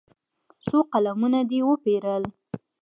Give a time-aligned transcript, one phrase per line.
[0.65, 2.23] څو قلمونه دې وپېرل.